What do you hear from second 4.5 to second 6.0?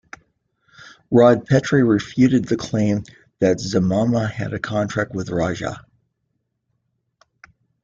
a contract with Raja.